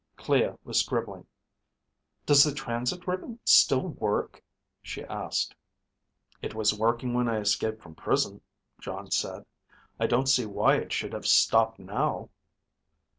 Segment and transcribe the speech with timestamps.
[0.17, 1.27] Clea was scribbling.
[2.25, 4.43] "Does the transit ribbon still work?"
[4.81, 5.53] she asked.
[6.41, 8.41] "It was working when I escaped from prison,"
[8.79, 9.45] Jon said.
[9.99, 12.31] "I don't see why it should have stopped now."